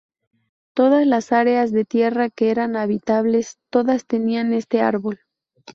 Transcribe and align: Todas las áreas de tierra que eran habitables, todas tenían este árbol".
Todas 0.73 1.05
las 1.05 1.31
áreas 1.31 1.71
de 1.71 1.85
tierra 1.85 2.31
que 2.31 2.49
eran 2.49 2.75
habitables, 2.75 3.59
todas 3.69 4.07
tenían 4.07 4.51
este 4.51 4.81
árbol". 4.81 5.19